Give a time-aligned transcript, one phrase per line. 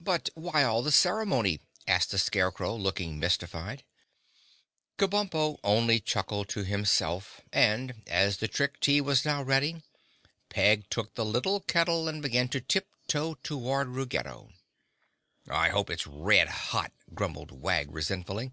[0.00, 3.84] "But why all the ceremony?" asked the Scarecrow, looking mystified.
[4.96, 9.82] Kabumpo only chuckled to himself and, as the Trick Tea was now ready,
[10.48, 14.52] Peg took the little kettle and began to tip toe toward Ruggedo.
[15.50, 18.52] "I hope it's red hot," grumbled Wag resentfully.